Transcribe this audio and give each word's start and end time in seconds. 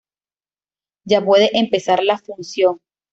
Ya 1.05 1.23
puede 1.23 1.51
empezar 1.55 2.01
la 2.03 2.17
función 2.17 2.79